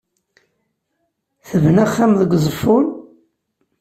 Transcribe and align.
Tebna 1.47 1.83
axxam 1.85 2.11
deg 2.19 2.31
Uzeffun? 2.37 2.85